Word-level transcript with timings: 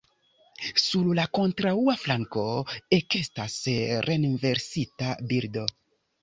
Sur 0.83 1.09
la 1.19 1.25
kontraŭa 1.37 1.95
flanko 2.03 2.45
ekestas 2.99 3.59
renversita 4.09 5.13
bildo. 5.35 5.69